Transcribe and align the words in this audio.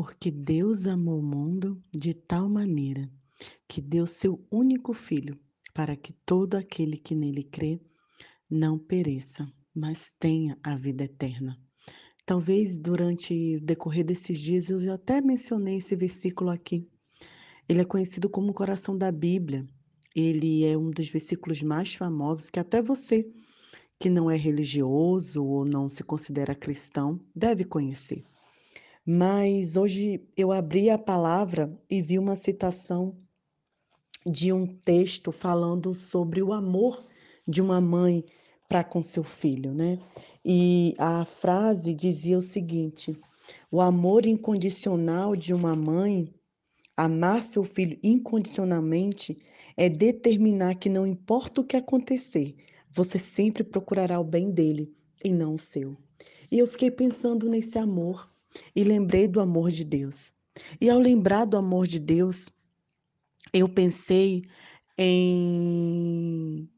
Porque 0.00 0.30
Deus 0.30 0.86
amou 0.86 1.18
o 1.18 1.22
mundo 1.24 1.82
de 1.92 2.14
tal 2.14 2.48
maneira 2.48 3.10
que 3.66 3.80
deu 3.80 4.06
seu 4.06 4.40
único 4.48 4.92
filho, 4.92 5.36
para 5.74 5.96
que 5.96 6.12
todo 6.24 6.54
aquele 6.54 6.96
que 6.96 7.16
nele 7.16 7.42
crê 7.42 7.80
não 8.48 8.78
pereça, 8.78 9.52
mas 9.74 10.14
tenha 10.16 10.56
a 10.62 10.76
vida 10.76 11.02
eterna. 11.02 11.60
Talvez 12.24 12.78
durante 12.78 13.56
o 13.56 13.60
decorrer 13.60 14.04
desses 14.04 14.38
dias 14.38 14.70
eu 14.70 14.80
já 14.80 14.94
até 14.94 15.20
mencionei 15.20 15.78
esse 15.78 15.96
versículo 15.96 16.50
aqui. 16.50 16.88
Ele 17.68 17.80
é 17.80 17.84
conhecido 17.84 18.30
como 18.30 18.52
o 18.52 18.54
coração 18.54 18.96
da 18.96 19.10
Bíblia. 19.10 19.66
Ele 20.14 20.64
é 20.64 20.78
um 20.78 20.92
dos 20.92 21.08
versículos 21.08 21.60
mais 21.60 21.92
famosos 21.92 22.50
que 22.50 22.60
até 22.60 22.80
você 22.80 23.28
que 23.98 24.08
não 24.08 24.30
é 24.30 24.36
religioso 24.36 25.44
ou 25.44 25.64
não 25.64 25.88
se 25.88 26.04
considera 26.04 26.54
cristão 26.54 27.18
deve 27.34 27.64
conhecer. 27.64 28.22
Mas 29.10 29.74
hoje 29.74 30.28
eu 30.36 30.52
abri 30.52 30.90
a 30.90 30.98
palavra 30.98 31.74
e 31.88 32.02
vi 32.02 32.18
uma 32.18 32.36
citação 32.36 33.16
de 34.26 34.52
um 34.52 34.66
texto 34.66 35.32
falando 35.32 35.94
sobre 35.94 36.42
o 36.42 36.52
amor 36.52 37.02
de 37.48 37.62
uma 37.62 37.80
mãe 37.80 38.22
para 38.68 38.84
com 38.84 39.02
seu 39.02 39.24
filho, 39.24 39.72
né? 39.72 39.98
E 40.44 40.94
a 40.98 41.24
frase 41.24 41.94
dizia 41.94 42.36
o 42.36 42.42
seguinte: 42.42 43.18
o 43.70 43.80
amor 43.80 44.26
incondicional 44.26 45.34
de 45.34 45.54
uma 45.54 45.74
mãe, 45.74 46.30
amar 46.94 47.42
seu 47.42 47.64
filho 47.64 47.98
incondicionalmente, 48.02 49.38
é 49.74 49.88
determinar 49.88 50.74
que 50.74 50.90
não 50.90 51.06
importa 51.06 51.62
o 51.62 51.64
que 51.64 51.78
acontecer, 51.78 52.54
você 52.90 53.18
sempre 53.18 53.64
procurará 53.64 54.20
o 54.20 54.24
bem 54.24 54.50
dele 54.50 54.94
e 55.24 55.30
não 55.30 55.54
o 55.54 55.58
seu. 55.58 55.96
E 56.52 56.58
eu 56.58 56.66
fiquei 56.66 56.90
pensando 56.90 57.48
nesse 57.48 57.78
amor 57.78 58.28
e 58.74 58.84
lembrei 58.84 59.28
do 59.28 59.40
amor 59.40 59.70
de 59.70 59.84
Deus. 59.84 60.32
E 60.80 60.90
ao 60.90 60.98
lembrar 60.98 61.44
do 61.44 61.56
amor 61.56 61.86
de 61.86 61.98
Deus, 61.98 62.50
eu 63.52 63.68
pensei 63.68 64.42
em, 64.96 66.68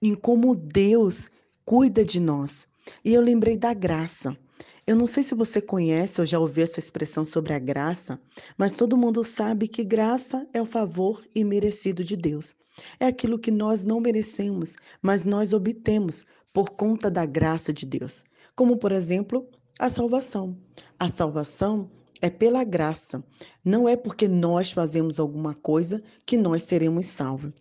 em 0.00 0.14
como 0.14 0.54
Deus 0.54 1.30
cuida 1.64 2.04
de 2.04 2.20
nós. 2.20 2.68
E 3.04 3.14
eu 3.14 3.20
lembrei 3.20 3.56
da 3.56 3.72
graça. 3.72 4.36
Eu 4.84 4.96
não 4.96 5.06
sei 5.06 5.22
se 5.22 5.34
você 5.34 5.60
conhece 5.60 6.20
ou 6.20 6.26
já 6.26 6.40
ouviu 6.40 6.64
essa 6.64 6.80
expressão 6.80 7.24
sobre 7.24 7.54
a 7.54 7.58
graça, 7.58 8.20
mas 8.58 8.76
todo 8.76 8.96
mundo 8.96 9.22
sabe 9.22 9.68
que 9.68 9.84
graça 9.84 10.44
é 10.52 10.60
o 10.60 10.66
favor 10.66 11.22
imerecido 11.34 12.02
de 12.02 12.16
Deus. 12.16 12.56
É 12.98 13.06
aquilo 13.06 13.38
que 13.38 13.52
nós 13.52 13.84
não 13.84 14.00
merecemos, 14.00 14.74
mas 15.00 15.24
nós 15.24 15.52
obtemos 15.52 16.26
por 16.52 16.70
conta 16.70 17.08
da 17.08 17.24
graça 17.24 17.72
de 17.72 17.86
Deus. 17.86 18.24
Como, 18.56 18.76
por 18.76 18.90
exemplo, 18.90 19.48
a 19.78 19.88
salvação. 19.88 20.56
A 20.98 21.08
salvação 21.08 21.90
é 22.20 22.30
pela 22.30 22.62
graça, 22.62 23.24
não 23.64 23.88
é 23.88 23.96
porque 23.96 24.28
nós 24.28 24.70
fazemos 24.72 25.18
alguma 25.18 25.54
coisa 25.54 26.02
que 26.24 26.36
nós 26.36 26.62
seremos 26.62 27.06
salvos. 27.06 27.52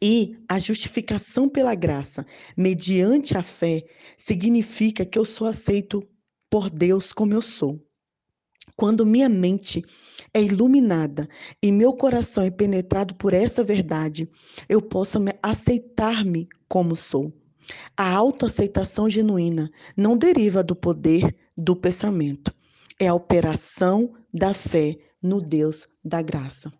E 0.00 0.36
a 0.48 0.58
justificação 0.58 1.48
pela 1.48 1.74
graça, 1.74 2.26
mediante 2.56 3.36
a 3.36 3.42
fé, 3.42 3.84
significa 4.16 5.04
que 5.04 5.18
eu 5.18 5.24
sou 5.24 5.46
aceito 5.46 6.02
por 6.50 6.70
Deus 6.70 7.12
como 7.12 7.34
eu 7.34 7.42
sou. 7.42 7.78
Quando 8.74 9.06
minha 9.06 9.28
mente 9.28 9.84
é 10.32 10.42
iluminada 10.42 11.28
e 11.62 11.70
meu 11.70 11.92
coração 11.92 12.42
é 12.42 12.50
penetrado 12.50 13.14
por 13.14 13.34
essa 13.34 13.62
verdade, 13.62 14.28
eu 14.68 14.80
posso 14.80 15.18
aceitar-me 15.42 16.48
como 16.68 16.96
sou. 16.96 17.32
A 17.96 18.12
autoaceitação 18.12 19.08
genuína 19.08 19.70
não 19.96 20.16
deriva 20.16 20.62
do 20.62 20.74
poder 20.74 21.36
do 21.56 21.76
pensamento, 21.76 22.52
é 22.98 23.08
a 23.08 23.14
operação 23.14 24.14
da 24.32 24.54
fé 24.54 24.96
no 25.22 25.40
Deus 25.40 25.86
da 26.04 26.22
graça. 26.22 26.72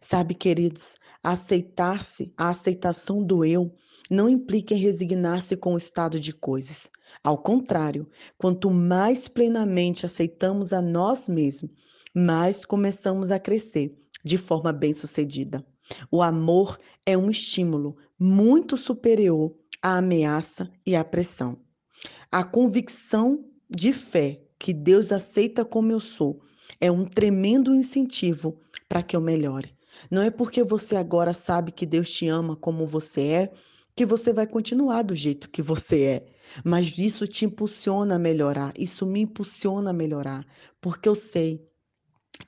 Sabe, 0.00 0.34
queridos, 0.34 0.96
aceitar-se, 1.22 2.32
a 2.36 2.50
aceitação 2.50 3.22
do 3.22 3.44
eu, 3.44 3.74
não 4.10 4.28
implica 4.28 4.74
em 4.74 4.78
resignar-se 4.78 5.56
com 5.56 5.74
o 5.74 5.78
estado 5.78 6.18
de 6.18 6.32
coisas. 6.32 6.90
Ao 7.22 7.36
contrário, 7.38 8.08
quanto 8.36 8.70
mais 8.70 9.28
plenamente 9.28 10.06
aceitamos 10.06 10.72
a 10.72 10.80
nós 10.80 11.28
mesmos, 11.28 11.70
mais 12.14 12.64
começamos 12.64 13.30
a 13.30 13.38
crescer 13.38 13.94
de 14.24 14.38
forma 14.38 14.72
bem-sucedida. 14.72 15.64
O 16.10 16.22
amor 16.22 16.78
é 17.06 17.16
um 17.16 17.30
estímulo 17.30 17.96
muito 18.18 18.76
superior 18.76 19.54
à 19.82 19.98
ameaça 19.98 20.70
e 20.86 20.94
à 20.94 21.04
pressão. 21.04 21.56
A 22.30 22.44
convicção 22.44 23.44
de 23.70 23.92
fé 23.92 24.40
que 24.58 24.72
Deus 24.72 25.12
aceita 25.12 25.64
como 25.64 25.92
eu 25.92 26.00
sou 26.00 26.40
é 26.80 26.90
um 26.90 27.04
tremendo 27.04 27.74
incentivo 27.74 28.60
para 28.88 29.02
que 29.02 29.16
eu 29.16 29.20
melhore. 29.20 29.74
Não 30.10 30.22
é 30.22 30.30
porque 30.30 30.62
você 30.62 30.96
agora 30.96 31.34
sabe 31.34 31.72
que 31.72 31.86
Deus 31.86 32.10
te 32.10 32.28
ama 32.28 32.56
como 32.56 32.86
você 32.86 33.22
é 33.22 33.52
que 33.96 34.06
você 34.06 34.32
vai 34.32 34.46
continuar 34.46 35.02
do 35.02 35.14
jeito 35.14 35.50
que 35.50 35.60
você 35.60 36.02
é. 36.02 36.26
Mas 36.64 36.96
isso 36.96 37.26
te 37.26 37.44
impulsiona 37.44 38.14
a 38.14 38.18
melhorar, 38.18 38.72
isso 38.78 39.04
me 39.04 39.20
impulsiona 39.20 39.90
a 39.90 39.92
melhorar, 39.92 40.46
porque 40.80 41.08
eu 41.08 41.14
sei 41.14 41.66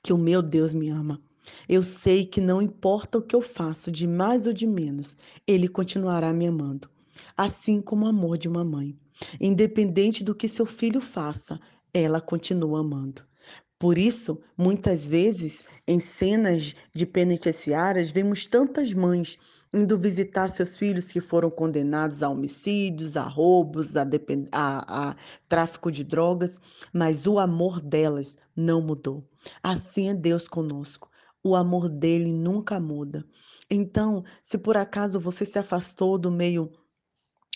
que 0.02 0.12
o 0.12 0.18
meu 0.18 0.40
Deus 0.42 0.72
me 0.72 0.88
ama. 0.88 1.20
Eu 1.68 1.82
sei 1.82 2.24
que 2.24 2.40
não 2.40 2.62
importa 2.62 3.18
o 3.18 3.22
que 3.22 3.34
eu 3.34 3.42
faço, 3.42 3.90
de 3.90 4.06
mais 4.06 4.46
ou 4.46 4.52
de 4.52 4.66
menos, 4.66 5.16
Ele 5.46 5.68
continuará 5.68 6.32
me 6.32 6.46
amando, 6.46 6.88
assim 7.36 7.80
como 7.80 8.04
o 8.04 8.08
amor 8.08 8.38
de 8.38 8.48
uma 8.48 8.64
mãe. 8.64 8.98
Independente 9.40 10.24
do 10.24 10.34
que 10.34 10.48
seu 10.48 10.66
filho 10.66 11.00
faça, 11.00 11.60
ela 11.92 12.20
continua 12.20 12.80
amando. 12.80 13.22
Por 13.78 13.96
isso, 13.96 14.38
muitas 14.58 15.08
vezes, 15.08 15.64
em 15.88 15.98
cenas 15.98 16.74
de 16.94 17.06
penitenciárias, 17.06 18.10
vemos 18.10 18.44
tantas 18.44 18.92
mães 18.92 19.38
indo 19.72 19.96
visitar 19.96 20.48
seus 20.48 20.76
filhos 20.76 21.10
que 21.10 21.20
foram 21.20 21.50
condenados 21.50 22.22
a 22.22 22.28
homicídios, 22.28 23.16
a 23.16 23.22
roubos, 23.22 23.96
a, 23.96 24.02
a, 24.52 25.10
a, 25.10 25.16
tráfico 25.48 25.90
de 25.90 26.04
drogas, 26.04 26.60
mas 26.92 27.26
o 27.26 27.38
amor 27.38 27.80
delas 27.80 28.36
não 28.54 28.82
mudou. 28.82 29.26
Assim 29.62 30.10
é 30.10 30.14
Deus 30.14 30.46
conosco. 30.46 31.08
O 31.42 31.56
amor 31.56 31.88
dele 31.88 32.32
nunca 32.32 32.78
muda. 32.78 33.24
Então, 33.70 34.24
se 34.42 34.58
por 34.58 34.76
acaso 34.76 35.18
você 35.18 35.44
se 35.44 35.58
afastou 35.58 36.18
do 36.18 36.30
meio 36.30 36.70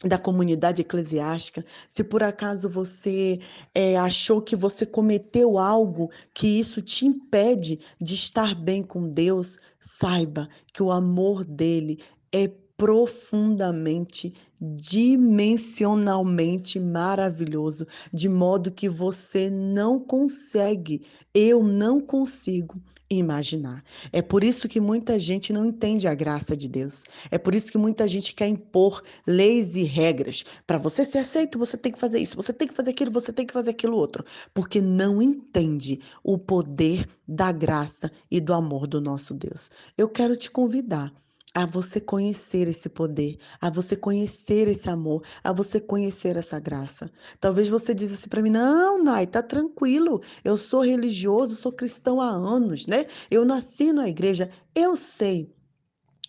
da 0.05 0.19
comunidade 0.19 0.83
eclesiástica, 0.83 1.65
se 1.89 2.05
por 2.05 2.23
acaso 2.23 2.69
você 2.69 3.41
é, 3.75 3.97
achou 3.97 4.43
que 4.43 4.55
você 4.55 4.85
cometeu 4.85 5.59
algo 5.59 6.11
que 6.33 6.47
isso 6.47 6.83
te 6.83 7.07
impede 7.07 7.81
de 8.01 8.15
estar 8.15 8.55
bem 8.55 8.83
com 8.83 9.09
Deus, 9.09 9.59
saiba 9.81 10.49
que 10.73 10.83
o 10.83 10.91
amor 10.91 11.45
dele 11.45 12.01
é 12.33 12.49
profundamente, 12.77 14.35
dimensionalmente 14.61 16.81
maravilhoso, 16.81 17.87
de 18.13 18.29
modo 18.29 18.73
que 18.73 18.89
você 18.89 19.49
não 19.49 20.01
consegue, 20.01 21.07
eu 21.33 21.63
não 21.63 22.01
consigo 22.01 22.83
imaginar. 23.19 23.85
É 24.13 24.21
por 24.21 24.45
isso 24.45 24.69
que 24.69 24.81
muita 24.81 25.19
gente 25.19 25.53
não 25.53 25.67
entende 25.67 26.07
a 26.07 26.15
graça 26.15 26.57
de 26.57 26.69
Deus. 26.69 27.05
É 27.31 27.39
por 27.39 27.55
isso 27.55 27.71
que 27.71 27.79
muita 27.79 28.07
gente 28.07 28.35
quer 28.35 28.49
impor 28.49 29.03
leis 29.27 29.77
e 29.77 29.83
regras. 29.83 30.45
Para 30.67 30.79
você 30.79 31.05
ser 31.05 31.19
aceito, 31.19 31.59
você 31.59 31.77
tem 31.77 31.93
que 31.93 31.99
fazer 31.99 32.19
isso, 32.19 32.37
você 32.37 32.53
tem 32.53 32.69
que 32.69 32.75
fazer 32.75 32.91
aquilo, 32.91 33.11
você 33.11 33.33
tem 33.33 33.47
que 33.47 33.53
fazer 33.53 33.71
aquilo 33.71 33.97
outro, 33.97 34.25
porque 34.53 34.81
não 34.81 35.23
entende 35.23 36.01
o 36.23 36.39
poder 36.39 37.07
da 37.27 37.53
graça 37.53 38.11
e 38.31 38.41
do 38.41 38.53
amor 38.53 38.87
do 38.87 39.01
nosso 39.01 39.35
Deus. 39.35 39.71
Eu 39.97 40.09
quero 40.09 40.37
te 40.37 40.51
convidar 40.51 41.13
a 41.55 41.65
você 41.67 42.01
conhecer 42.01 42.69
esse 42.69 42.89
poder, 42.89 43.39
a 43.61 43.71
você 43.71 43.97
conhecer 43.97 44.69
esse 44.69 44.91
amor, 44.91 45.23
a 45.43 45.53
você 45.53 45.81
conhecer 45.81 46.37
essa 46.37 46.59
graça. 46.59 47.11
Talvez 47.41 47.69
você 47.69 47.95
diz 47.95 48.13
assim 48.13 48.29
para 48.29 48.43
mim: 48.43 48.51
"Não, 48.51 49.03
Nai, 49.03 49.27
tá 49.27 49.43
tranquilo. 49.43 50.21
Eu 50.45 50.57
sou 50.57 50.83
religioso, 50.83 51.55
sou 51.57 51.73
cristão 51.73 52.21
há 52.21 52.29
anos, 52.29 52.87
né? 52.87 53.07
Eu 53.31 53.45
nasci 53.45 53.93
na 53.93 54.09
igreja, 54.09 54.51
eu 54.75 54.97
sei 54.97 55.55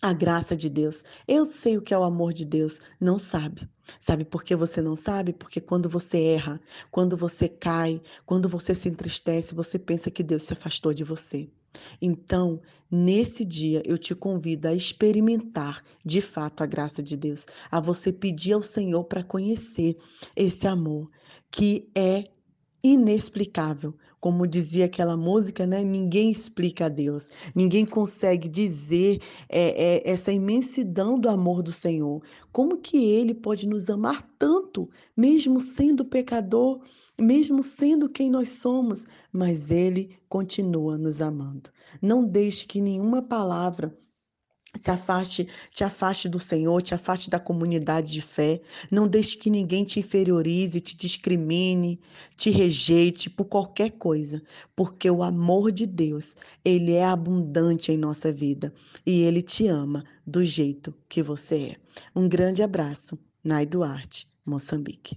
a 0.02 0.12
graça 0.12 0.56
de 0.56 0.68
Deus. 0.70 1.02
Eu 1.26 1.44
sei 1.46 1.76
o 1.76 1.82
que 1.82 1.92
é 1.94 1.98
o 1.98 2.02
amor 2.04 2.32
de 2.32 2.44
Deus. 2.44 2.80
Não 3.00 3.18
sabe. 3.18 3.68
Sabe 4.00 4.24
por 4.24 4.44
que 4.44 4.54
você 4.54 4.80
não 4.82 4.96
sabe? 4.96 5.32
Porque 5.32 5.60
quando 5.60 5.88
você 5.88 6.18
erra, 6.22 6.60
quando 6.90 7.16
você 7.16 7.48
cai, 7.48 8.00
quando 8.24 8.48
você 8.48 8.74
se 8.74 8.88
entristece, 8.88 9.54
você 9.54 9.78
pensa 9.78 10.10
que 10.10 10.22
Deus 10.22 10.44
se 10.44 10.52
afastou 10.52 10.92
de 10.94 11.04
você. 11.04 11.48
Então, 12.00 12.60
nesse 12.90 13.44
dia, 13.44 13.82
eu 13.84 13.98
te 13.98 14.14
convido 14.14 14.68
a 14.68 14.74
experimentar 14.74 15.82
de 16.04 16.20
fato 16.20 16.62
a 16.62 16.66
graça 16.66 17.02
de 17.02 17.16
Deus, 17.16 17.46
a 17.70 17.80
você 17.80 18.12
pedir 18.12 18.52
ao 18.52 18.62
Senhor 18.62 19.04
para 19.04 19.24
conhecer 19.24 19.96
esse 20.34 20.66
amor 20.66 21.10
que 21.50 21.88
é 21.94 22.24
inexplicável. 22.82 23.94
Como 24.20 24.46
dizia 24.46 24.86
aquela 24.86 25.16
música, 25.16 25.66
né? 25.66 25.84
Ninguém 25.84 26.30
explica 26.30 26.86
a 26.86 26.88
Deus, 26.88 27.30
ninguém 27.54 27.84
consegue 27.84 28.48
dizer 28.48 29.20
é, 29.48 29.98
é, 29.98 30.10
essa 30.10 30.32
imensidão 30.32 31.18
do 31.18 31.28
amor 31.28 31.62
do 31.62 31.72
Senhor. 31.72 32.22
Como 32.50 32.78
que 32.78 32.96
Ele 32.96 33.34
pode 33.34 33.68
nos 33.68 33.90
amar 33.90 34.22
tanto, 34.38 34.88
mesmo 35.16 35.60
sendo 35.60 36.04
pecador, 36.04 36.80
mesmo 37.18 37.62
sendo 37.62 38.08
quem 38.08 38.30
nós 38.30 38.50
somos, 38.50 39.06
mas 39.32 39.70
Ele 39.70 40.18
continua 40.28 40.98
nos 40.98 41.20
amando. 41.22 41.70
Não 42.00 42.26
deixe 42.26 42.66
que 42.66 42.80
nenhuma 42.80 43.22
palavra 43.22 43.96
se 44.76 44.90
afaste, 44.90 45.48
te 45.70 45.84
afaste 45.84 46.28
do 46.28 46.38
Senhor, 46.38 46.80
te 46.82 46.94
afaste 46.94 47.30
da 47.30 47.38
comunidade 47.38 48.12
de 48.12 48.20
fé. 48.20 48.60
Não 48.90 49.08
deixe 49.08 49.36
que 49.36 49.50
ninguém 49.50 49.84
te 49.84 50.00
inferiorize, 50.00 50.80
te 50.80 50.96
discrimine, 50.96 52.00
te 52.36 52.50
rejeite 52.50 53.28
por 53.30 53.46
qualquer 53.46 53.90
coisa, 53.92 54.42
porque 54.74 55.10
o 55.10 55.22
amor 55.22 55.72
de 55.72 55.86
Deus, 55.86 56.36
ele 56.64 56.92
é 56.92 57.04
abundante 57.04 57.90
em 57.92 57.96
nossa 57.96 58.32
vida 58.32 58.72
e 59.04 59.22
ele 59.22 59.42
te 59.42 59.66
ama 59.66 60.04
do 60.26 60.44
jeito 60.44 60.94
que 61.08 61.22
você 61.22 61.56
é. 61.56 61.76
Um 62.14 62.28
grande 62.28 62.62
abraço, 62.62 63.18
Nai 63.42 63.64
Duarte, 63.64 64.26
Moçambique. 64.44 65.16